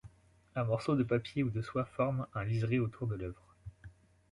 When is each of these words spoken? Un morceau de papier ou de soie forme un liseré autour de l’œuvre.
Un 0.55 0.63
morceau 0.63 0.95
de 0.95 1.03
papier 1.03 1.43
ou 1.43 1.51
de 1.51 1.61
soie 1.61 1.85
forme 1.85 2.25
un 2.33 2.43
liseré 2.43 2.79
autour 2.79 3.05
de 3.05 3.13
l’œuvre. 3.13 3.55